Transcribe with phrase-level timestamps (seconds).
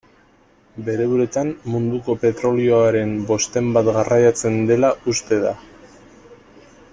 [0.85, 5.55] Bere uretan munduko petrolioaren bosten bat garraiatzen dela uste da.